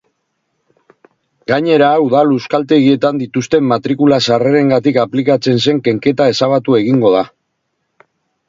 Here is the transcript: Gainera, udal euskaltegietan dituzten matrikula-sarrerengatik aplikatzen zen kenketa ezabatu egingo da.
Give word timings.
Gainera, 1.51 1.89
udal 2.05 2.33
euskaltegietan 2.37 3.21
dituzten 3.25 3.69
matrikula-sarrerengatik 3.73 4.99
aplikatzen 5.05 5.63
zen 5.67 5.83
kenketa 5.89 6.31
ezabatu 6.37 6.81
egingo 6.83 7.17
da. 7.19 7.23